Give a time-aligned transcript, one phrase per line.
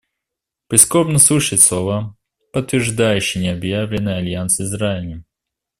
[0.67, 2.17] Прискорбно слышать слова,
[2.53, 5.25] подтверждающие необъявленный альянс с Израилем.